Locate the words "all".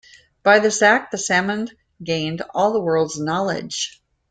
2.55-2.73